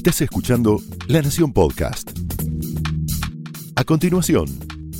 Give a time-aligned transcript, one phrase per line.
[0.00, 2.10] Estás escuchando La Nación Podcast.
[3.76, 4.46] A continuación,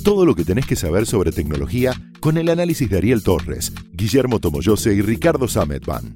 [0.04, 4.40] todo lo que tenés que saber sobre tecnología con el análisis de Ariel Torres, Guillermo
[4.40, 6.12] Tomoyose y Ricardo Sametban.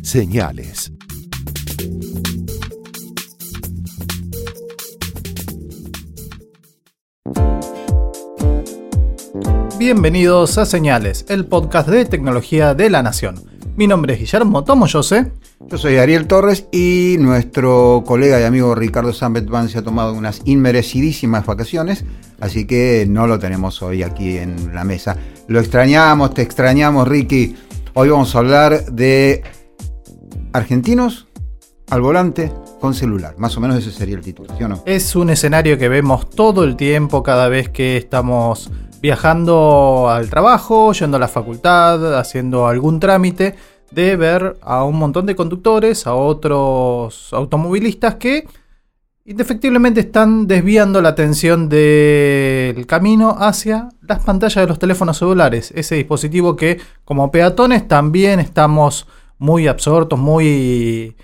[0.00, 0.94] Señales.
[9.78, 13.34] Bienvenidos a Señales, el podcast de tecnología de la Nación.
[13.76, 15.32] Mi nombre es Guillermo Tomoyose.
[15.68, 20.42] Yo soy Ariel Torres y nuestro colega y amigo Ricardo Sambetban se ha tomado unas
[20.44, 22.04] inmerecidísimas vacaciones,
[22.40, 25.16] así que no lo tenemos hoy aquí en la mesa.
[25.48, 27.56] Lo extrañamos, te extrañamos Ricky.
[27.94, 29.42] Hoy vamos a hablar de
[30.52, 31.26] argentinos
[31.88, 33.34] al volante con celular.
[33.38, 34.82] Más o menos ese sería el título, ¿sí o no?
[34.86, 40.92] Es un escenario que vemos todo el tiempo cada vez que estamos viajando al trabajo,
[40.92, 43.56] yendo a la facultad, haciendo algún trámite
[43.94, 48.46] de ver a un montón de conductores, a otros automovilistas que
[49.24, 55.94] indefectiblemente están desviando la atención del camino hacia las pantallas de los teléfonos celulares, ese
[55.94, 59.06] dispositivo que como peatones también estamos
[59.38, 61.16] muy absortos, muy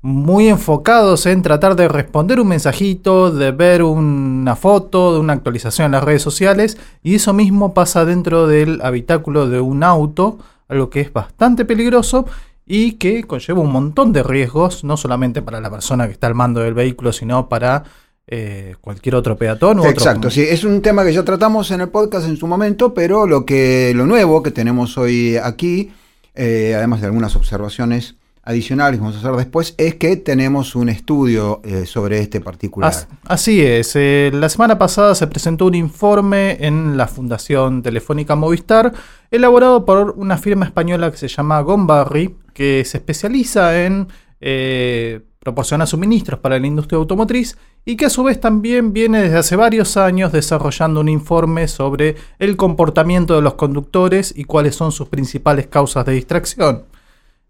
[0.00, 5.86] muy enfocados en tratar de responder un mensajito, de ver una foto, de una actualización
[5.86, 10.90] en las redes sociales, y eso mismo pasa dentro del habitáculo de un auto, algo
[10.90, 12.26] que es bastante peligroso
[12.66, 16.34] y que conlleva un montón de riesgos, no solamente para la persona que está al
[16.34, 17.84] mando del vehículo, sino para
[18.26, 19.82] eh, cualquier otro peatón.
[19.86, 23.26] Exacto, sí, es un tema que ya tratamos en el podcast en su momento, pero
[23.26, 25.92] lo que lo nuevo que tenemos hoy aquí,
[26.34, 28.17] eh, además de algunas observaciones
[28.48, 32.94] adicionales que vamos a hacer después, es que tenemos un estudio eh, sobre este particular.
[33.26, 38.94] así es, la semana pasada se presentó un informe en la Fundación Telefónica Movistar
[39.30, 44.08] elaborado por una firma española que se llama Gombarry, que se especializa en
[44.40, 49.38] eh, proporcionar suministros para la industria automotriz y que a su vez también viene desde
[49.38, 54.90] hace varios años desarrollando un informe sobre el comportamiento de los conductores y cuáles son
[54.90, 56.84] sus principales causas de distracción.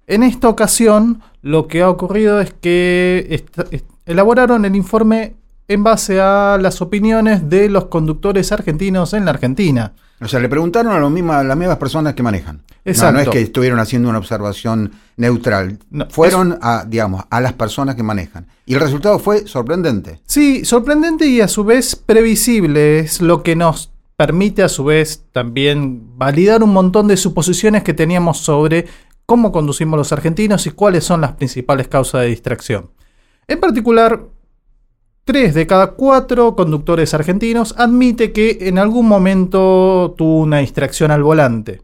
[0.09, 3.45] En esta ocasión, lo que ha ocurrido es que
[4.07, 5.37] elaboraron el informe
[5.69, 9.93] en base a las opiniones de los conductores argentinos en la Argentina.
[10.21, 12.63] O sea, le preguntaron a, las mismas personas que manejan.
[12.87, 13.13] Exacto.
[13.13, 15.79] No, es que estuvieron haciendo una observación neutral.
[16.09, 18.47] Fueron a, digamos, a las personas que manejan.
[18.65, 20.21] Y el resultado fue sorprendente.
[20.27, 23.01] Sí, sorprendente y a su vez previsible.
[23.01, 27.95] Es lo que nos permite a su vez también validar un montón de suposiciones que
[27.95, 28.87] teníamos sobre
[29.29, 32.91] cómo conducimos los argentinos y cuáles son las principales causas de distracción.
[33.47, 34.23] En particular,
[35.29, 41.23] Tres de cada cuatro conductores argentinos admite que en algún momento tuvo una distracción al
[41.23, 41.83] volante.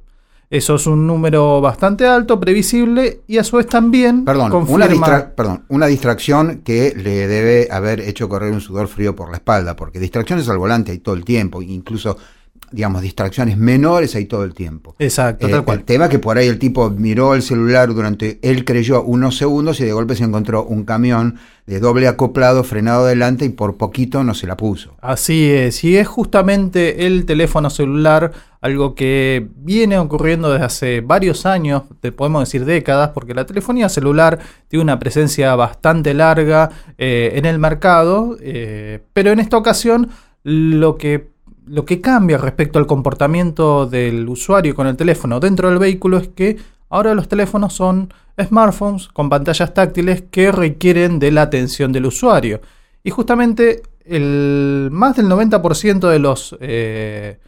[0.48, 5.66] Eso es un número bastante alto, previsible y a su vez también perdón, una perdón,
[5.68, 9.98] una distracción que le debe haber hecho correr un sudor frío por la espalda, porque
[9.98, 12.16] distracciones al volante hay todo el tiempo, incluso
[12.70, 14.96] digamos, distracciones menores hay todo el tiempo.
[14.98, 15.78] Exacto, tal eh, cual.
[15.78, 19.80] El tema que por ahí el tipo miró el celular durante, él creyó unos segundos
[19.80, 24.22] y de golpe se encontró un camión de doble acoplado frenado adelante y por poquito
[24.24, 24.96] no se la puso.
[25.00, 28.32] Así es, y es justamente el teléfono celular
[28.64, 31.82] algo que viene ocurriendo desde hace varios años,
[32.16, 34.38] podemos decir décadas, porque la telefonía celular
[34.68, 40.08] tiene una presencia bastante larga eh, en el mercado, eh, pero en esta ocasión
[40.44, 41.33] lo que
[41.66, 46.28] lo que cambia respecto al comportamiento del usuario con el teléfono dentro del vehículo es
[46.28, 46.56] que
[46.90, 52.60] ahora los teléfonos son smartphones con pantallas táctiles que requieren de la atención del usuario.
[53.02, 57.38] Y justamente el, más del 90% de los eh,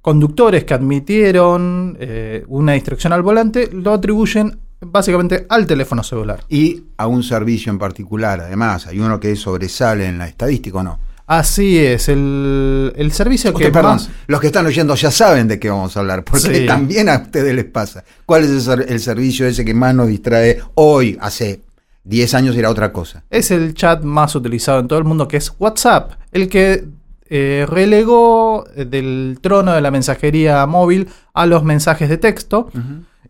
[0.00, 6.44] conductores que admitieron eh, una distracción al volante lo atribuyen básicamente al teléfono celular.
[6.48, 10.82] Y a un servicio en particular, además, hay uno que sobresale en la estadística, ¿o
[10.82, 10.98] no?
[11.26, 15.96] Así es, el, servicio que perdón, los que están oyendo ya saben de qué vamos
[15.96, 18.04] a hablar, porque también a ustedes les pasa.
[18.26, 21.16] ¿Cuál es el, servicio ese que más nos distrae hoy?
[21.20, 21.62] Hace
[22.04, 23.24] 10 años era otra cosa.
[23.30, 26.84] Es el chat más utilizado en todo el mundo, que es WhatsApp, el que
[27.30, 32.70] eh, relegó del trono de la mensajería móvil a los mensajes de texto.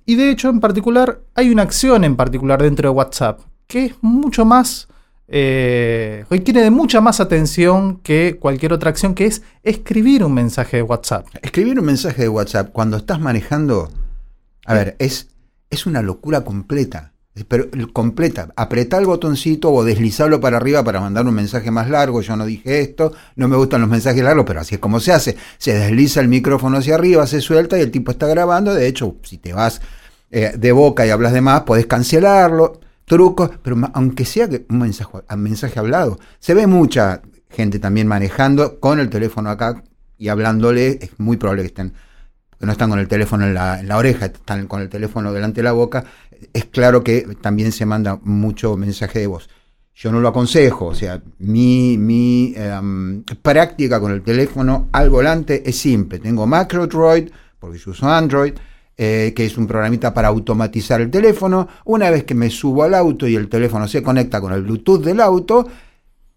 [0.05, 3.95] Y de hecho, en particular, hay una acción en particular dentro de WhatsApp, que es
[4.01, 4.89] mucho más
[5.27, 10.79] eh, requiere de mucha más atención que cualquier otra acción, que es escribir un mensaje
[10.79, 11.27] de WhatsApp.
[11.43, 13.91] Escribir un mensaje de WhatsApp cuando estás manejando,
[14.67, 15.29] a ver, es,
[15.71, 17.13] es una locura completa.
[17.49, 22.21] Pero completa, apretar el botoncito o deslizarlo para arriba para mandar un mensaje más largo.
[22.21, 25.13] Yo no dije esto, no me gustan los mensajes largos, pero así es como se
[25.13, 25.37] hace.
[25.59, 28.73] Se desliza el micrófono hacia arriba, se suelta y el tipo está grabando.
[28.73, 29.81] De hecho, si te vas
[30.31, 35.11] eh, de boca y hablas de más, podés cancelarlo trucos, pero aunque sea un mensaje,
[35.31, 39.83] un mensaje hablado, se ve mucha gente también manejando con el teléfono acá
[40.19, 41.93] y hablándole, es muy probable que estén
[42.59, 45.33] que no están con el teléfono en la, en la, oreja, están con el teléfono
[45.33, 46.05] delante de la boca,
[46.53, 49.49] es claro que también se manda mucho mensaje de voz.
[49.95, 55.69] Yo no lo aconsejo, o sea, mi, mi em, práctica con el teléfono al volante
[55.69, 56.19] es simple.
[56.19, 57.31] Tengo MacroDroid,
[57.61, 58.55] porque yo uso Android,
[58.97, 61.69] eh, que es un programita para automatizar el teléfono.
[61.85, 65.03] Una vez que me subo al auto y el teléfono se conecta con el Bluetooth
[65.03, 65.67] del auto,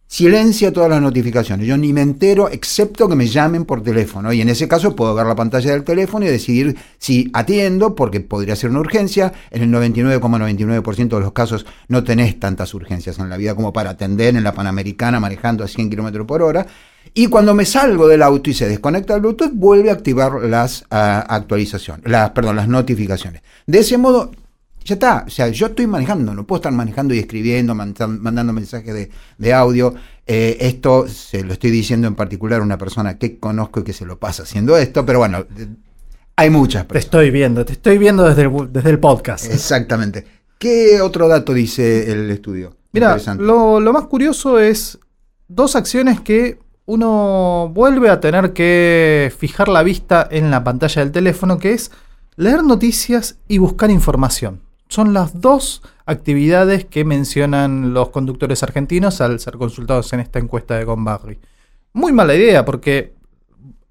[0.07, 1.67] silencia todas las notificaciones.
[1.67, 4.31] Yo ni me entero excepto que me llamen por teléfono.
[4.33, 8.21] Y en ese caso puedo ver la pantalla del teléfono y decidir si atiendo, porque
[8.21, 9.33] podría ser una urgencia.
[9.51, 13.91] En el 99,99% de los casos no tenés tantas urgencias en la vida como para
[13.91, 16.65] atender en la Panamericana manejando a 100 km por hora.
[17.13, 20.81] Y cuando me salgo del auto y se desconecta el Bluetooth, vuelve a activar las
[20.83, 20.85] uh,
[21.27, 23.41] actualizaciones, las, perdón, las notificaciones.
[23.65, 24.31] De ese modo,
[24.87, 29.09] ya está, o sea, yo estoy manejando, no puedo estar manejando y escribiendo, mandando mensajes
[29.37, 29.93] de, audio.
[30.25, 33.91] Eh, esto se lo estoy diciendo en particular a una persona que conozco y que
[33.91, 35.45] se lo pasa haciendo esto, pero bueno,
[36.37, 37.03] hay muchas personas.
[37.03, 39.51] Te estoy viendo, te estoy viendo desde el, desde el podcast.
[39.51, 40.25] Exactamente.
[40.57, 42.77] ¿Qué otro dato dice el estudio?
[42.93, 44.97] Mira, lo, lo más curioso es
[45.49, 51.11] dos acciones que uno vuelve a tener que fijar la vista en la pantalla del
[51.11, 51.91] teléfono, que es
[52.37, 54.61] leer noticias y buscar información.
[54.87, 60.77] Son las dos actividades que mencionan los conductores argentinos al ser consultados en esta encuesta
[60.77, 61.39] de Gombarri.
[61.93, 63.13] Muy mala idea porque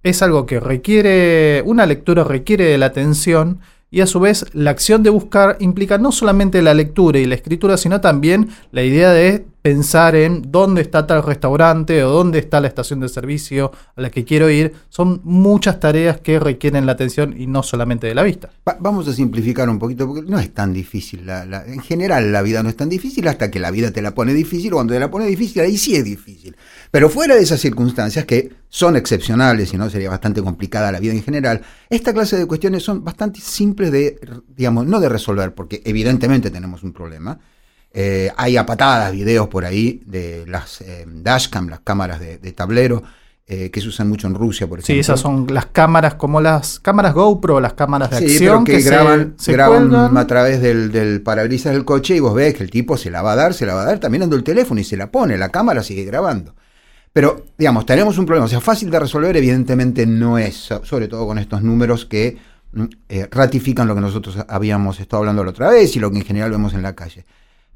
[0.02, 3.60] es algo que requiere, una lectura requiere de la atención
[3.90, 7.34] y a su vez la acción de buscar implica no solamente la lectura y la
[7.34, 12.61] escritura, sino también la idea de pensar en dónde está tal restaurante o dónde está
[12.61, 14.73] la estación de servicio a la que quiero ir.
[14.91, 18.49] Son muchas tareas que requieren la atención y no solamente de la vista.
[18.79, 21.29] vamos a simplificar un poquito porque no es tan difícil.
[21.29, 24.35] en general la vida no es tan difícil hasta que la vida te la pone
[24.35, 24.71] difícil.
[24.71, 26.55] Cuando te la pone difícil, ahí sí es difícil.
[26.93, 31.15] Pero fuera de esas circunstancias que son excepcionales y no sería bastante complicada la vida
[31.15, 34.17] en general, esta clase de cuestiones son bastante simples de,
[34.57, 37.41] digamos, no de resolver, porque evidentemente tenemos un problema
[37.98, 43.02] eh, hay a patadas videos por ahí de las eh, dashcam, las cámaras de, tablero,
[43.46, 44.94] eh, que se usan mucho en Rusia, por ejemplo.
[44.96, 49.34] Sí, esas son las cámaras como las cámaras GoPro, las cámaras de acción que, graban,
[49.46, 53.10] graban a través del, del, parabrisas del coche y vos ves que el tipo se
[53.10, 54.98] la va a dar, se la va a dar, está mirando el teléfono y se
[54.98, 56.54] la pone, la cámara sigue grabando.
[57.14, 58.44] Pero, digamos, tenemos un problema.
[58.44, 62.37] O sea, fácil de resolver, evidentemente no es, sobre todo con estos números que
[62.75, 62.84] mm,
[63.31, 66.50] ratifican lo que nosotros habíamos estado hablando la otra vez y lo que en general
[66.50, 67.25] vemos en la calle.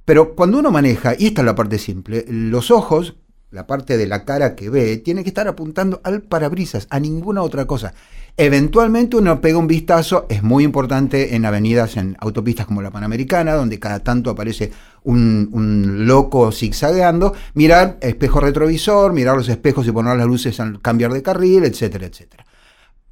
[0.05, 3.17] Pero cuando uno maneja, y esta es la parte simple, los ojos,
[3.51, 7.43] la parte de la cara que ve, tiene que estar apuntando al parabrisas, a ninguna
[7.43, 7.95] otra cosa.
[8.37, 13.55] Eventualmente uno pega un vistazo, es muy importante en avenidas, en autopistas como la Panamericana,
[13.55, 20.17] donde cada tanto aparece un, loco zigzagueando, mirar espejo retrovisor, mirar los espejos y poner
[20.17, 22.47] las luces al cambiar de carril, etcétera, etcétera.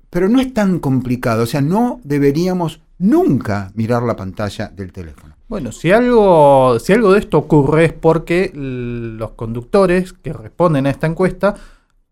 [0.08, 5.37] Pero no es tan complicado, o sea, no deberíamos nunca mirar la pantalla del teléfono.
[5.48, 10.90] Bueno, si algo, si algo de esto ocurre es porque los conductores que responden a
[10.90, 11.54] esta encuesta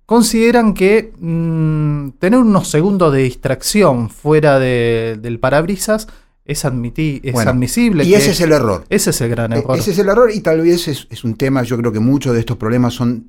[0.06, 6.08] consideran que mm, tener unos segundos de distracción fuera del parabrisas
[6.46, 8.04] es, es admisible.
[8.04, 8.84] Y ese es el error.
[8.88, 9.76] Ese es el gran e, error.
[9.76, 12.32] Ese es el error y tal vez es, es un tema, yo creo que muchos
[12.32, 13.28] de estos problemas son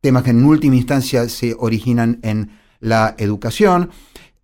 [0.00, 2.50] temas que en última instancia se originan en
[2.80, 3.90] la educación.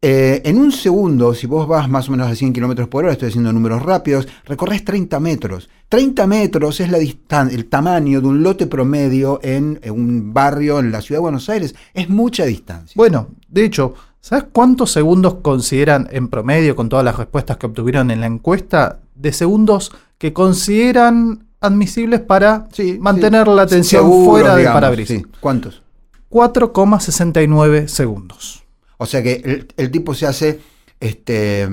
[0.02, 3.12] Eh, en un segundo, si vos vas más o menos a 100 kilómetros por hora,
[3.12, 5.68] estoy haciendo números rápidos, recorres 30 metros.
[5.90, 11.02] 30 metros es la el tamaño de un lote promedio en, un barrio en la
[11.02, 11.74] ciudad de Buenos Aires.
[11.92, 12.94] Es mucha distancia.
[12.96, 13.92] Bueno, de hecho,
[14.22, 19.00] ¿sabes cuántos segundos consideran en promedio, con todas las respuestas que obtuvieron en la encuesta,
[19.14, 22.68] de segundos que consideran admisibles para
[23.00, 25.24] mantener la atención fuera del parabrisas?
[25.40, 25.82] ¿Cuántos?
[26.30, 28.64] 4,69 segundos.
[29.02, 30.60] O sea que el, tipo se hace,
[31.00, 31.66] este,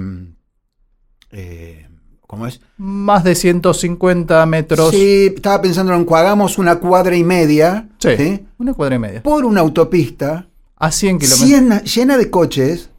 [1.32, 1.90] eh,
[2.26, 2.62] ¿cómo es?
[2.78, 4.92] Más de 150 metros.
[4.92, 7.90] Sí, estaba pensando en que hagamos una cuadra y media.
[8.00, 9.24] Sí, una cuadra y media.
[9.24, 10.48] Por una autopista.
[10.78, 11.96] A 100 kilómetros.
[11.96, 12.92] Llena, de coches.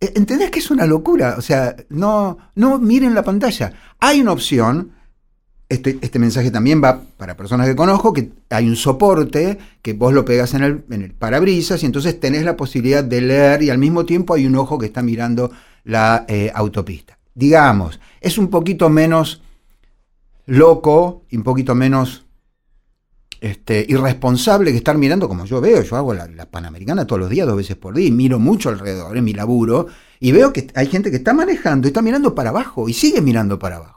[0.00, 1.36] E, ¿Entendés que es una locura?
[1.38, 3.72] O sea, no, no miren la pantalla.
[4.00, 4.93] Hay una opción
[5.74, 10.12] este, este, mensaje también va para personas que conozco, que hay un soporte que vos
[10.12, 14.04] lo pegas en el, parabrisas y entonces tenés la posibilidad de leer y al mismo
[14.04, 15.50] tiempo hay un ojo que está mirando
[15.84, 17.18] la eh, autopista.
[17.34, 19.42] Digamos, es un poquito menos
[20.46, 22.24] loco y un poquito menos
[23.40, 25.82] este, irresponsable que estar mirando como yo veo.
[25.82, 29.16] Yo hago la, Panamericana todos los días, dos veces por día, y miro mucho alrededor
[29.16, 29.86] en mi laburo,
[30.18, 33.20] y veo que hay gente que está manejando y está mirando para abajo y sigue
[33.20, 33.93] mirando para abajo.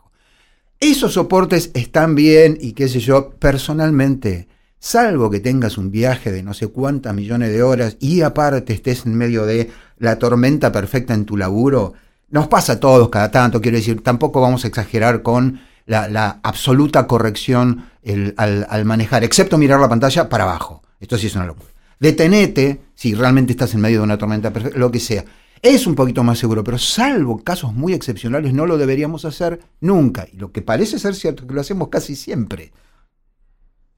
[0.79, 6.43] Esos soportes están bien y qué sé yo, personalmente, salvo que tengas un viaje de
[6.43, 11.15] no sé cuántas millones de horas y aparte estés en medio de la tormenta perfecta
[11.15, 11.93] en tu laburo,
[12.29, 17.07] nos pasa a todos cada tanto, quiero decir, tampoco vamos a exagerar con la, absoluta
[17.07, 17.85] corrección
[18.37, 20.83] al, al, manejar, excepto mirar la pantalla para abajo.
[20.99, 21.69] Esto sí es una locura.
[21.99, 25.25] Detenete si realmente estás en medio de una tormenta perfecta, lo que sea.
[25.61, 30.27] Es un poquito más seguro, pero salvo casos muy excepcionales, no lo deberíamos hacer nunca.
[30.31, 32.71] Y lo que parece ser cierto que lo hacemos casi siempre.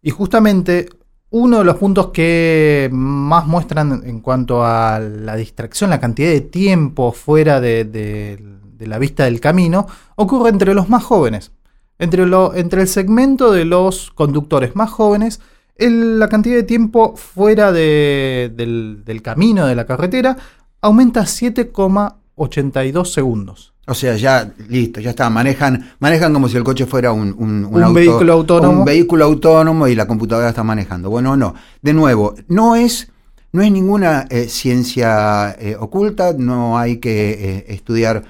[0.01, 0.87] Y justamente
[1.31, 6.41] uno de los puntos que más muestran en cuanto a la distracción, la cantidad de
[6.41, 8.39] tiempo fuera de,
[8.79, 11.51] la vista del camino, ocurre entre los más jóvenes.
[11.99, 15.41] Entre, el segmento de los conductores más jóvenes,
[15.77, 20.37] la cantidad de tiempo fuera del camino, de la carretera,
[20.81, 23.73] aumenta 7,82 segundos.
[23.89, 25.29] O sea, ya listo, ya está.
[25.31, 28.79] Manejan, manejan como si el coche fuera un, un, vehículo autónomo.
[28.79, 31.09] Un vehículo autónomo y la computadora está manejando.
[31.09, 31.55] Bueno, no.
[31.81, 33.11] De nuevo, no es,
[33.51, 38.23] no es ninguna eh, ciencia eh, oculta, no hay que eh, estudiar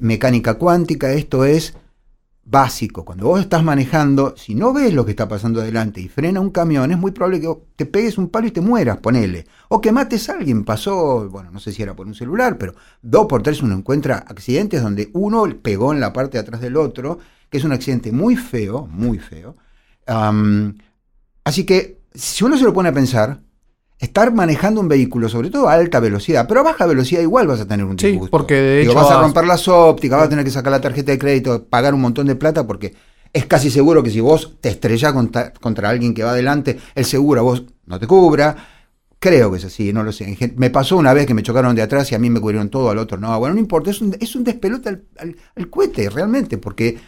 [0.00, 1.12] mecánica cuántica.
[1.12, 1.74] Esto es
[2.44, 3.04] básico.
[3.04, 6.50] Cuando vos estás manejando, si no ves lo que está pasando adelante y frena un
[6.50, 9.46] camión, es muy probable que te pegues un palo y te mueras, ponele.
[9.68, 10.64] O que mates a alguien.
[10.64, 14.18] Pasó, bueno, no sé si era por un celular, pero dos por tres uno encuentra
[14.18, 17.18] accidentes donde uno pegó en la parte de atrás del otro,
[17.48, 19.56] que es un accidente muy feo, muy feo.
[21.44, 23.40] así que, si uno se lo pone a pensar,
[24.02, 27.60] estar manejando un vehículo, sobre todo a alta velocidad, pero a baja velocidad igual vas
[27.60, 28.26] a tener un disgusto.
[28.26, 30.80] Sí, porque de hecho vas a romper las ópticas, vas a tener que sacar la
[30.80, 32.94] tarjeta de crédito, pagar un montón de plata porque
[33.32, 37.40] es casi seguro que si vos te estrellas contra, alguien que va adelante, el seguro
[37.40, 38.56] a vos no te cubra.
[39.20, 40.36] Creo que es así, no lo sé.
[40.56, 42.90] Me pasó una vez que me chocaron de atrás y a mí me cubrieron todo,
[42.90, 43.38] al otro no.
[43.38, 46.98] Bueno, no importa, es un, es un despelote al, al cohete, realmente, porque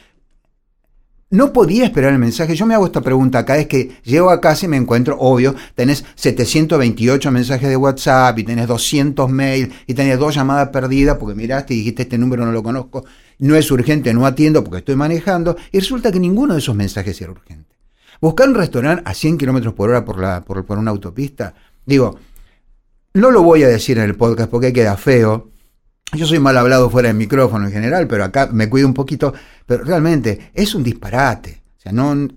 [1.35, 2.55] no podía esperar el mensaje.
[2.55, 5.55] Yo me hago esta pregunta cada vez que llego a casa y me encuentro, obvio,
[5.75, 11.35] tenés 728 mensajes de WhatsApp y tenés 200 mails y tenés dos llamadas perdidas porque
[11.35, 13.05] miraste y dijiste este número no lo conozco,
[13.41, 17.21] no es urgente, no atiendo porque estoy manejando y resulta que ninguno de esos mensajes
[17.21, 17.75] era urgente.
[18.21, 21.53] Buscar un restaurante a 100 kilómetros por hora por, la, por una autopista,
[21.85, 22.17] digo,
[23.13, 25.51] no lo voy a decir en el podcast porque queda feo,
[26.15, 29.35] yo soy mal hablado fuera del micrófono en general, pero acá me cuido un poquito.
[29.67, 31.63] Pero realmente es un disparate.
[31.79, 32.29] O sea, no.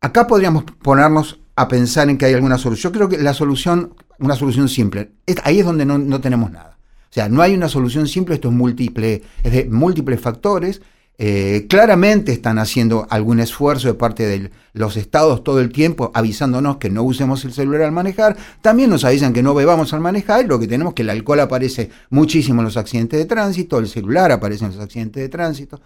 [0.00, 2.92] Acá podríamos ponernos a pensar en que hay alguna solución.
[2.92, 5.12] Yo creo que la solución, una solución simple,
[5.44, 6.78] ahí es donde no, no tenemos nada.
[7.10, 10.80] O sea, no hay una solución simple, esto es múltiple, es de múltiples factores
[11.22, 16.78] eh, claramente están haciendo algún esfuerzo de parte de los estados todo el tiempo avisándonos
[16.78, 18.38] que no usemos el celular al manejar.
[18.62, 20.46] También nos avisan que no bebamos al manejar.
[20.46, 24.32] Lo que tenemos que el alcohol aparece muchísimo en los accidentes de tránsito, el celular
[24.32, 25.78] aparece en los accidentes de tránsito.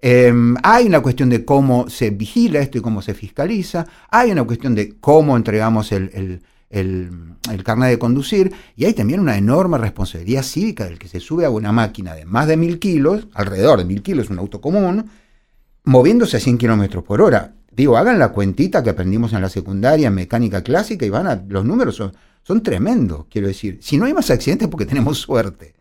[0.00, 3.84] Em, hay una cuestión de cómo se vigila esto y cómo se fiscaliza.
[4.08, 9.20] Hay una cuestión de cómo entregamos el el, el carnet de conducir, y hay también
[9.20, 12.78] una enorme responsabilidad cívica del que se sube a una máquina de más de mil
[12.78, 15.06] kilos, alrededor de mil kilos, un auto común,
[15.84, 17.54] moviéndose a 100 kilómetros por hora.
[17.70, 21.42] Digo, hagan la cuentita que aprendimos en la secundaria en mecánica clásica y van a.
[21.48, 23.78] Los números son, son tremendos, quiero decir.
[23.80, 25.74] Si no hay más accidentes es porque tenemos suerte.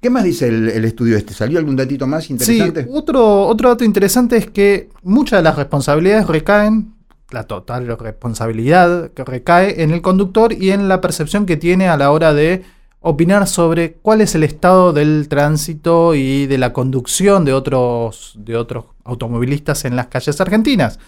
[0.00, 1.32] ¿Qué más dice el, el, estudio este?
[1.32, 2.84] ¿Salió algún datito más interesante?
[2.84, 6.95] Sí, otro, otro dato interesante es que muchas de las responsabilidades recaen
[7.30, 11.96] la total responsabilidad que recae en el conductor y en la percepción que tiene a
[11.96, 12.64] la hora de
[13.00, 18.56] opinar sobre cuál es el estado del tránsito y de la conducción de otros, de
[18.56, 20.98] otros automovilistas en las calles argentinas.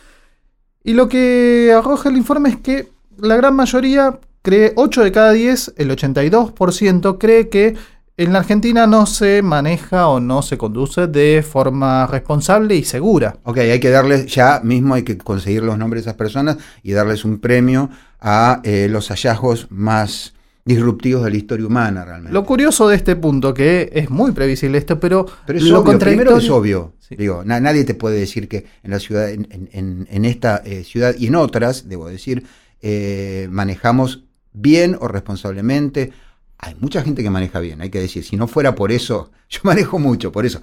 [0.84, 5.32] Y lo que arroja el informe es que la gran mayoría cree, 8 de cada
[5.32, 7.75] 10, el 82%, cree que
[8.18, 13.37] en la Argentina no se maneja o no se conduce de forma responsable y segura.
[13.44, 16.90] Ok, hay que darles, ya mismo hay que conseguir los nombres de esas personas y
[16.92, 20.34] darles un premio a eh, los hallazgos más
[20.64, 22.32] disruptivos de la historia humana realmente.
[22.32, 25.98] Lo curioso de este punto, que es muy previsible esto, pero, pero es lo obvio,
[25.98, 26.94] primero es obvio.
[27.10, 31.37] Digo, nadie te puede decir que en la ciudad, en, esta eh, ciudad y en
[31.37, 32.44] otras, debo decir,
[32.82, 36.12] eh, manejamos bien o responsablemente
[36.58, 39.60] hay mucha gente que maneja bien, hay que decir, si no fuera por eso, yo
[39.62, 40.60] manejo mucho, por eso.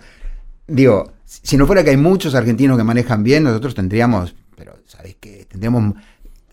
[0.68, 5.16] Digo, si no fuera que hay muchos argentinos que manejan bien, nosotros tendríamos, pero ¿sabes
[5.20, 5.46] qué?
[5.50, 5.94] Tendríamos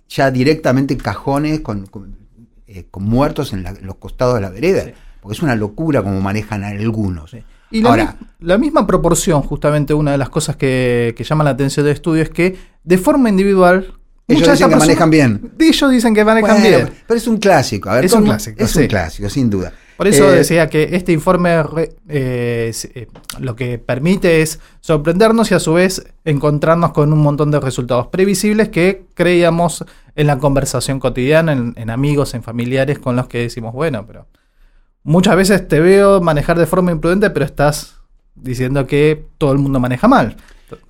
[0.08, 1.88] ya directamente cajones con,
[2.66, 7.34] eh, muertos en, los costados de la vereda, porque es una locura como manejan algunos.
[7.70, 11.50] Y la, Ahora, la misma proporción, justamente una de las cosas que, que llama la
[11.50, 13.94] atención del estudio es que de forma individual
[14.32, 15.52] ellos dicen que manejan bien.
[15.58, 16.90] Ellos dicen que manejan bien.
[17.06, 17.90] Pero es un clásico.
[17.90, 18.62] A ver, es un clásico.
[18.62, 19.72] Es un clásico, sin duda.
[19.96, 23.06] Por eso Eh, decía que este informe re- eh, eh,
[23.38, 28.08] lo que permite es sorprendernos y a su vez encontrarnos con un montón de resultados
[28.08, 29.84] previsibles que creíamos
[30.16, 34.26] en la conversación cotidiana, en, en amigos, en familiares con los que decimos, bueno, pero
[35.04, 37.94] muchas veces te veo manejar de forma imprudente, pero estás
[38.34, 40.36] diciendo que todo el mundo maneja mal.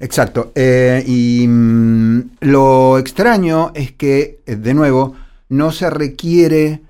[0.00, 0.52] Exacto.
[0.54, 5.14] Eh, y mm, lo extraño es que, eh, de nuevo,
[5.48, 6.80] no se requiere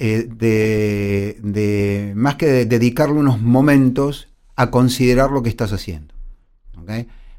[0.00, 6.14] eh, de, más que de dedicarle unos momentos a considerar lo que estás haciendo.
[6.80, 6.90] ¿ok?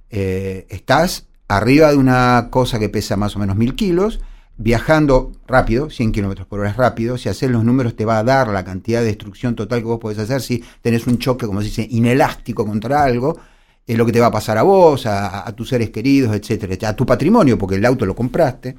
[0.09, 4.19] Eh, estás arriba de una cosa que pesa más o menos mil kilos,
[4.57, 8.23] viajando rápido, 100 kilómetros por hora es rápido, si haces los números te va a
[8.25, 11.61] dar la cantidad de destrucción total que vos podés hacer si tenés un choque, como
[11.61, 13.39] se dice, inelástico contra algo,
[13.89, 16.95] es lo que te va a pasar a vos, a, tus seres queridos, etcétera, a
[16.95, 18.75] tu patrimonio, porque el auto lo compraste.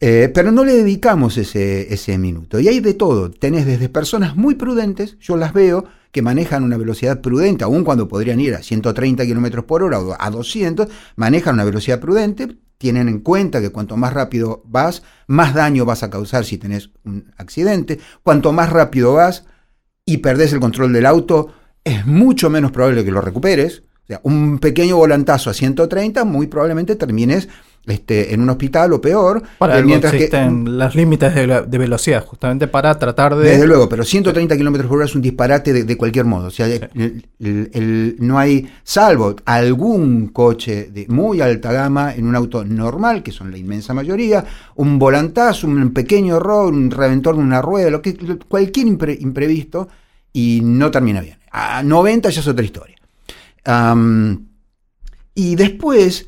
[0.00, 2.58] Eh, pero no le dedicamos ese, ese minuto.
[2.58, 3.30] Y hay de todo.
[3.30, 8.08] Tenés desde personas muy prudentes, yo las veo, que manejan una velocidad prudente, aun cuando
[8.08, 13.08] podrían ir a 130 kilómetros por hora o a 200, manejan una velocidad prudente, tienen
[13.08, 17.32] en cuenta que cuanto más rápido vas, más daño vas a causar si tenés un
[17.36, 18.00] accidente.
[18.24, 19.44] Cuanto más rápido vas
[20.04, 23.84] y perdés el control del auto, es mucho menos probable que lo recuperes.
[24.04, 27.48] O sea, un pequeño volantazo a 130, muy probablemente termines
[27.86, 29.42] este, en un hospital o peor.
[29.58, 33.48] Para algo mientras que- existen los límites de, de velocidad, justamente para tratar de...
[33.50, 36.48] Desde luego, pero 130 kilómetros por hora es un disparate de, de cualquier modo.
[36.48, 42.26] O sea, el- el- el- no hay, salvo algún coche de muy alta gama en
[42.26, 44.44] un auto normal, que son la inmensa mayoría,
[44.76, 48.14] un volantazo, un pequeño error, un reventor de una rueda, lo que,
[48.48, 49.88] cualquier impre- imprevisto
[50.32, 51.38] y no termina bien.
[51.50, 52.93] A 90 ya es otra historia.
[55.34, 56.26] Y después,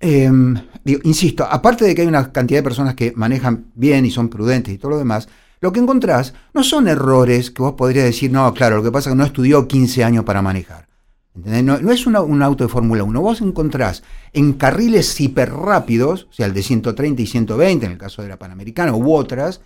[0.00, 0.56] em,
[1.04, 4.74] insisto, aparte de que hay una cantidad de personas que manejan bien y son prudentes
[4.74, 5.28] y todo lo demás,
[5.60, 9.10] lo que encontrás no son errores que vos podrías decir, no, claro, lo que pasa
[9.10, 10.88] es que no estudió 15 años para manejar.
[11.34, 13.20] No, no es un auto de Fórmula 1.
[13.20, 14.02] Vos encontrás
[14.32, 18.38] en carriles hiperrápidos, o sea, el de 130 y 120, en el caso de la
[18.38, 19.60] Panamericana u otras,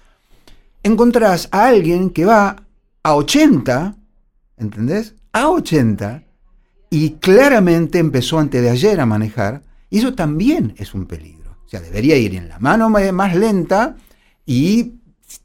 [0.82, 2.64] encontrás a alguien que va
[3.02, 3.96] a 80,
[4.58, 5.14] ¿entendés?
[5.32, 6.22] A 80,
[6.96, 11.56] y claramente empezó antes de ayer a manejar, y eso también es un peligro.
[11.64, 13.96] O sea, debería ir en la mano ma- más lenta
[14.46, 14.92] y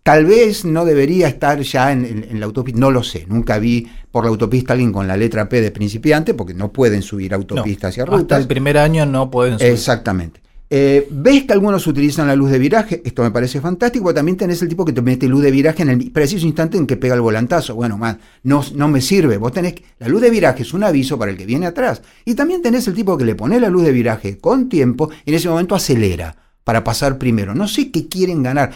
[0.04, 3.58] tal vez no debería estar ya en, en- en la autopista, no lo sé, nunca
[3.58, 7.32] vi por la autopista alguien con la letra P de principiante, porque no pueden subir
[7.32, 8.42] No, autopistas hacia hasta rutas.
[8.42, 9.72] el primer año no pueden subir.
[9.72, 10.42] Exactamente.
[10.72, 13.02] Eh, ¿Ves que algunos utilizan la luz de viraje?
[13.04, 15.82] Esto me parece fantástico, porque también tenés el tipo que te mete luz de viraje
[15.82, 17.74] en el preciso instante en que pega el volantazo.
[17.74, 19.38] Bueno, man, no, no me sirve.
[19.38, 22.04] Vos tenés que- la luz de viraje es un aviso para el que viene atrás.
[22.24, 25.32] Y también tenés el tipo que le pone la luz de viraje con tiempo y
[25.32, 27.56] en ese momento acelera para pasar primero.
[27.56, 28.72] No sé qué quieren ganar.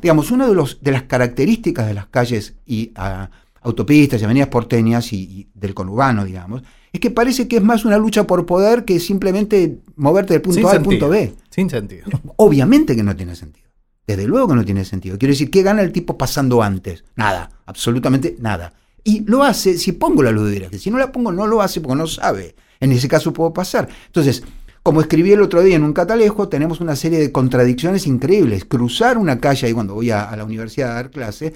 [0.00, 3.28] Digamos, una de, los, de las características de las calles y ah,
[3.62, 6.62] autopistas y avenidas porteñas y, y del conurbano, digamos,
[6.92, 10.58] es que parece que es más una lucha por poder que simplemente moverte del punto
[10.58, 11.34] Sin A al punto B.
[11.50, 12.06] Sin sentido.
[12.36, 13.68] Obviamente que no tiene sentido.
[14.06, 15.16] Desde luego que no tiene sentido.
[15.18, 17.04] Quiero decir, ¿qué gana el tipo pasando antes?
[17.14, 18.72] Nada, absolutamente nada.
[19.04, 20.78] Y lo hace si pongo la luz de viraje.
[20.78, 22.56] Si no la pongo, no lo hace porque no sabe.
[22.80, 23.88] En ese caso puedo pasar.
[24.06, 24.42] Entonces,
[24.82, 28.64] como escribí el otro día en un catalejo, tenemos una serie de contradicciones increíbles.
[28.64, 31.54] Cruzar una calle ahí cuando voy a, a la universidad a dar clase,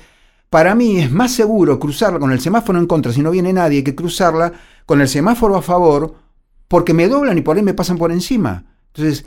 [0.54, 3.82] para mí es más seguro cruzarla con el semáforo en contra si no viene nadie
[3.82, 4.52] que cruzarla
[4.86, 6.14] con el semáforo a favor
[6.68, 8.64] porque me doblan y por ahí me pasan por encima.
[8.94, 9.26] Entonces,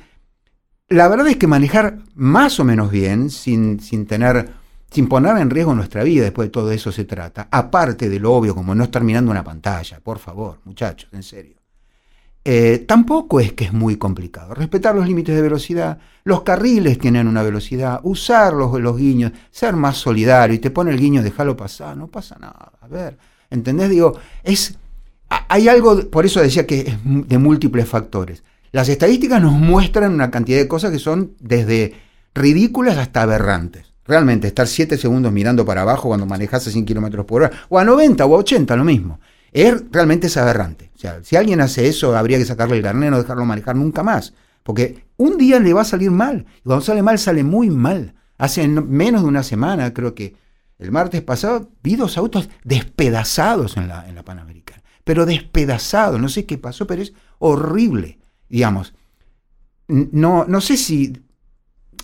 [0.88, 4.54] la verdad es que manejar más o menos bien, sin, sin tener,
[4.90, 8.32] sin poner en riesgo nuestra vida, después de todo eso se trata, aparte de lo
[8.32, 11.57] obvio, como no estar mirando una pantalla, por favor, muchachos, en serio.
[12.50, 14.54] Eh, tampoco es que es muy complicado.
[14.54, 19.76] Respetar los límites de velocidad, los carriles tienen una velocidad, usar los, los guiños, ser
[19.76, 22.72] más solidario y te pone el guiño, déjalo pasar, no pasa nada.
[22.80, 23.18] A ver,
[23.50, 23.90] ¿entendés?
[23.90, 24.76] Digo, es,
[25.50, 28.44] hay algo, por eso decía que es de múltiples factores.
[28.72, 31.96] Las estadísticas nos muestran una cantidad de cosas que son desde
[32.34, 33.88] ridículas hasta aberrantes.
[34.06, 37.78] Realmente, estar 7 segundos mirando para abajo cuando manejas a 100 kilómetros por hora, o
[37.78, 39.20] a 90 o a 80, lo mismo.
[39.52, 40.87] Es, realmente es aberrante.
[40.98, 44.02] O sea, si alguien hace eso, habría que sacarle el carnet, no dejarlo manejar nunca
[44.04, 44.34] más.
[44.64, 46.46] Porque un día le va a salir mal.
[46.60, 48.16] Y cuando sale mal, sale muy mal.
[48.38, 50.36] Hace no- menos de una semana, creo que
[50.80, 54.84] el martes pasado, vi dos autos despedazados en la, en la Panamericana.
[55.04, 56.20] Pero despedazados.
[56.20, 58.20] No sé qué pasó, pero es horrible.
[58.50, 58.94] Digamos,
[59.88, 61.14] no, no sé si,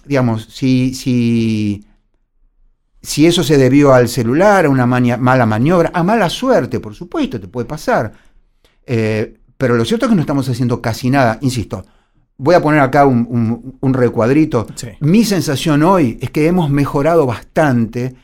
[0.06, 1.86] digamos, si, si,
[3.02, 7.40] si eso se debió al celular, a una mala maniobra, a mala suerte, por supuesto,
[7.40, 8.14] te puede pasar.
[8.86, 11.38] Eh, pero lo cierto es que no estamos haciendo casi nada.
[11.42, 11.86] Insisto,
[12.38, 14.68] voy a poner acá un, un- un recuadrito.
[14.76, 14.90] Sí.
[15.00, 18.16] Mi sensación hoy es que hemos mejorado bastante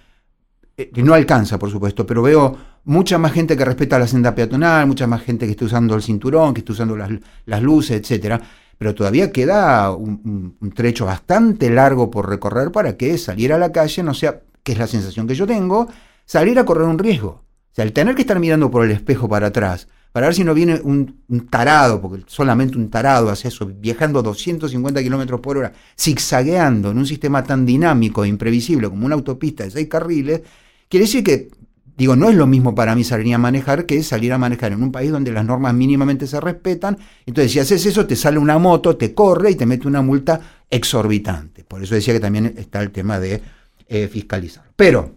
[0.78, 4.88] eh, no alcanza, por supuesto, pero veo mucha más gente que respeta la senda peatonal,
[4.88, 7.10] mucha más gente que está usando el cinturón, que está usando las,
[7.45, 8.39] las luces, etcétera.
[8.78, 13.74] Pero todavía queda un, un, trecho bastante largo por recorrer para que salir a la
[13.74, 15.89] calle no sea, que es la sensación que yo tengo,
[16.26, 17.30] salir a correr un riesgo.
[17.30, 20.43] O sea, el tener que estar mirando por el espejo para atrás, para ver si
[20.43, 21.19] no viene un,
[21.50, 27.06] tarado, porque solamente un tarado hace eso, viajando 250 kilómetros por hora, zigzagueando en un
[27.06, 30.41] sistema tan dinámico e imprevisible como una autopista de seis carriles,
[30.89, 31.52] Quiere decir que,
[31.95, 34.82] digo, no es lo mismo para mí salir a manejar que salir a manejar en
[34.82, 36.98] un país donde las normas mínimamente se respetan.
[37.28, 40.41] Entonces, si haces eso, te sale una moto, te corre y te mete una multa
[40.67, 41.63] exorbitante.
[41.63, 43.39] Por eso decía que también está el tema de
[43.88, 44.63] eh, fiscalizar.
[44.76, 45.13] Pero,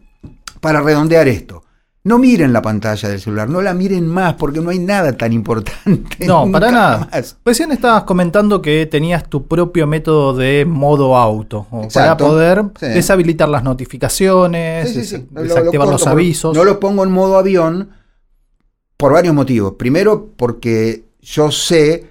[0.61, 1.65] para redondear esto,
[2.05, 5.33] no miren la pantalla del celular, no la miren más porque no hay nada tan
[5.33, 6.27] importante.
[6.27, 7.09] No, para nada.
[7.45, 13.63] Recién estabas comentando que tenías tu propio método de modo auto para poder deshabilitar las
[13.63, 14.95] notificaciones,
[15.31, 16.57] desactivar los avisos.
[16.57, 17.91] No lo pongo en modo avión
[18.97, 19.75] por varios motivos.
[19.79, 22.07] Primero, porque yo sé,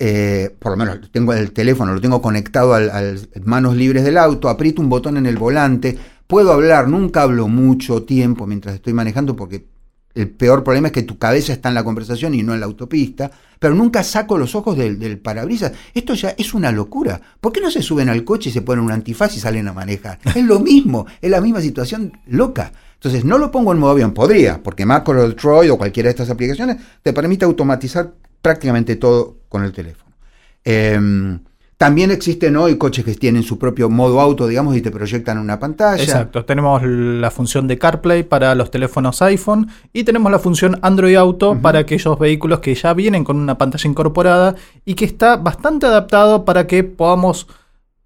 [0.00, 4.18] eh, por lo menos tengo el teléfono, lo tengo conectado al, al manos libres del
[4.18, 5.96] auto, aprieto un botón en el volante
[6.32, 9.66] puedo hablar, nunca hablo mucho tiempo mientras estoy manejando porque
[10.14, 12.64] el peor problema es que tu cabeza está en la conversación y no en la
[12.64, 15.72] autopista, pero nunca saco los ojos del, parabrisas.
[15.92, 17.20] Esto ya es una locura.
[17.38, 19.74] ¿Por qué no se suben al coche y se ponen un antifaz y salen a
[19.74, 20.20] manejar?
[20.34, 22.72] Es lo mismo, es la misma situación loca.
[22.94, 26.30] Entonces, no lo pongo en modo avión, podría, porque Macro Droid o cualquiera de estas
[26.30, 30.14] aplicaciones te permite automatizar prácticamente todo con el teléfono.
[30.64, 30.98] Eh,
[31.82, 35.58] también existen hoy coches que tienen su propio modo auto, digamos, y te proyectan una
[35.58, 36.00] pantalla.
[36.00, 41.16] Exacto, tenemos la función de CarPlay para los teléfonos iPhone y tenemos la función Android
[41.16, 45.86] Auto para aquellos vehículos que ya vienen con una pantalla incorporada y que está bastante
[45.86, 47.48] adaptado para que podamos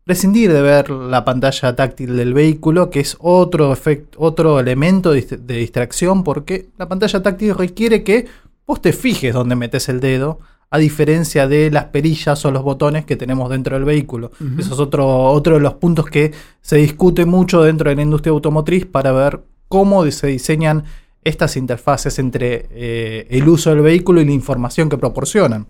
[0.04, 5.20] prescindir de ver la pantalla táctil del vehículo, que es otro, efecto, otro elemento de,
[5.20, 8.24] de distracción, porque la pantalla táctil requiere que
[8.66, 10.38] vos te fijes dónde metes el dedo
[10.70, 14.32] a diferencia de las perillas o los botones que tenemos dentro del vehículo.
[14.58, 18.32] Eso es otro, otro de los puntos que se discute mucho dentro de la industria
[18.32, 20.84] automotriz para ver cómo se diseñan
[21.22, 25.66] estas interfaces entre eh, el uso del vehículo y la información que proporcionan.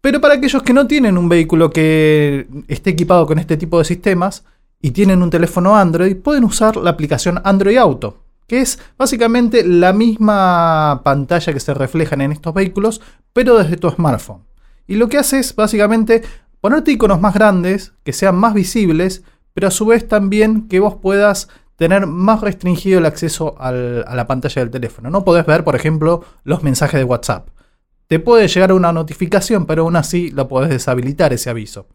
[0.00, 3.84] Pero para aquellos que no tienen un vehículo que esté equipado con este tipo de
[3.84, 4.44] sistemas
[4.80, 9.92] y tienen un teléfono Android, pueden usar la aplicación Android Auto que es básicamente la
[9.92, 13.00] misma pantalla que se reflejan en estos vehículos,
[13.32, 14.44] pero desde tu smartphone.
[14.86, 16.22] Y lo que hace es básicamente
[16.60, 20.96] ponerte iconos más grandes, que sean más visibles, pero a su vez también que vos
[20.96, 25.10] puedas tener más restringido el acceso a la pantalla del teléfono.
[25.10, 27.48] No podés ver, por ejemplo, los mensajes de WhatsApp.
[28.06, 31.88] Te puede llegar una notificación, pero aún así lo podés deshabilitar ese aviso.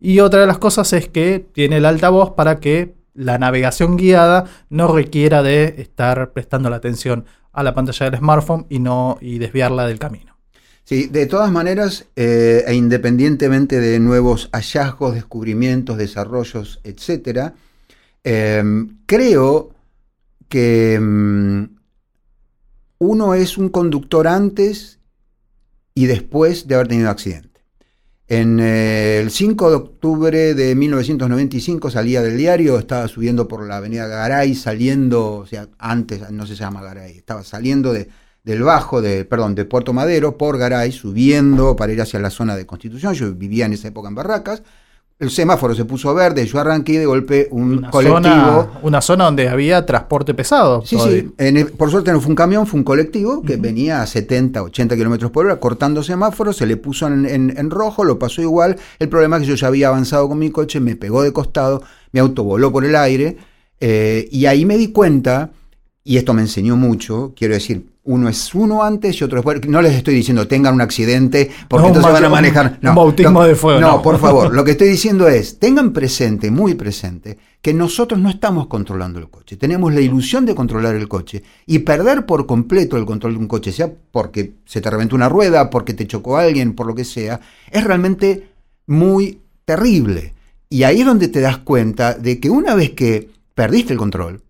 [0.00, 4.44] Y otra de las cosas es que tiene el altavoz para que la navegación guiada
[4.68, 9.38] no requiera de estar prestando la atención a la pantalla del smartphone y no y
[9.38, 10.36] desviarla del camino.
[10.84, 17.54] Sí, de todas maneras, eh, e independientemente de nuevos hallazgos, descubrimientos, desarrollos, etcétera,
[18.22, 19.74] em, creo
[20.48, 21.64] que mm,
[22.98, 25.00] uno es un conductor antes
[25.94, 27.55] y después de haber tenido accidente.
[28.28, 33.76] En eh, el 5 de octubre de 1995 salía del diario, estaba subiendo por la
[33.76, 38.08] avenida Garay, saliendo, o sea, antes no se llama Garay, estaba saliendo de,
[38.42, 42.56] del bajo, de, perdón, de Puerto Madero por Garay, subiendo para ir hacia la zona
[42.56, 43.14] de Constitución.
[43.14, 44.64] Yo vivía en esa época en Barracas
[45.18, 48.68] el semáforo se puso verde, yo arranqué y de golpe un colectivo.
[48.82, 50.82] una zona donde había transporte pesado.
[50.84, 51.32] Sí, sí.
[51.78, 55.30] por suerte no fue un camión, fue un colectivo que venía a 70, 80 kilómetros
[55.30, 58.76] por hora, cortando semáforos, se le puso en, rojo, lo pasó igual.
[58.98, 61.82] El problema es que yo ya había avanzado con mi coche, me pegó de costado,
[62.12, 63.38] mi auto voló por el aire,
[63.80, 65.50] eh, y ahí me di cuenta,
[66.08, 69.66] y esto me enseñó mucho, quiero decir, uno es uno antes y otro después.
[69.66, 72.78] No les estoy diciendo tengan un accidente porque entonces van a manejar.
[72.80, 73.80] No, un bautismo de fuego.
[73.80, 74.54] No, por favor.
[74.54, 79.28] Lo que estoy diciendo es, tengan presente, muy presente, que nosotros no estamos controlando el
[79.28, 79.56] coche.
[79.56, 83.48] Tenemos la ilusión de controlar el coche y perder por completo el control de un
[83.48, 87.04] coche, sea porque se te reventó una rueda, porque te chocó alguien, por lo que
[87.04, 88.50] sea, es realmente
[88.86, 90.34] muy terrible.
[90.70, 94.42] Y ahí es donde te das cuenta de que una vez que perdiste el control,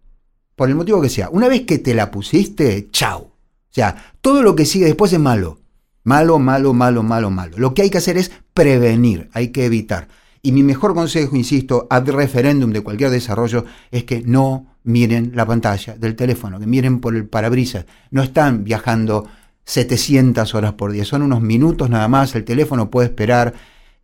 [0.56, 3.36] por el motivo que sea, una vez que te la pusiste, chao
[3.76, 5.60] o sea, todo lo que sigue después es malo.
[6.02, 7.58] Malo, malo, malo, malo, malo.
[7.58, 10.08] Lo que hay que hacer es prevenir, hay que evitar.
[10.40, 15.44] Y mi mejor consejo, insisto, ad referéndum de cualquier desarrollo, es que no miren la
[15.44, 17.84] pantalla del teléfono, que miren por el parabrisas.
[18.10, 19.28] No están viajando
[19.66, 23.52] 700 horas por día, son unos minutos nada más, el teléfono puede esperar.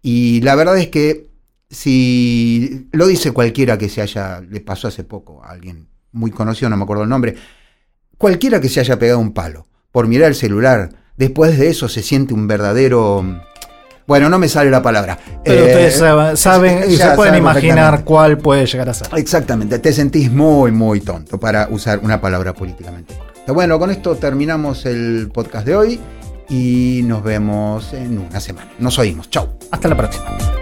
[0.02, 1.30] Y la verdad es que
[1.70, 6.70] si lo dice cualquiera que se haya, le pasó hace poco a alguien muy conocido,
[6.70, 7.34] no me acuerdo el nombre.
[8.18, 12.02] Cualquiera que se haya pegado un palo por mirar el celular, después de eso se
[12.02, 13.24] siente un verdadero
[14.06, 15.18] bueno, no me sale la palabra.
[15.44, 19.08] Pero eh, ustedes saben, y se pueden imaginar cuál puede llegar a ser.
[19.16, 23.52] Exactamente, te sentís muy, muy tonto para usar una palabra políticamente correcta.
[23.52, 26.00] Bueno, con esto terminamos el podcast de hoy
[26.48, 28.70] y nos vemos en una semana.
[28.78, 29.30] Nos oímos.
[29.30, 29.48] Chau.
[29.70, 30.61] Hasta la próxima.